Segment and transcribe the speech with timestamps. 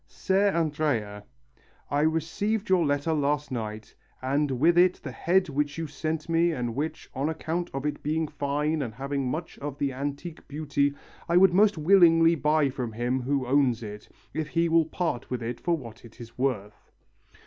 [0.07, 1.23] "Ser Andrea,
[1.91, 6.51] I received your letter last night, and with it the head which you sent me
[6.53, 10.95] and which, on account of its being fine and having much of the antique beauty,
[11.29, 15.43] I would most willingly buy from him who owns it, if he will part with
[15.43, 16.89] it for what it is worth."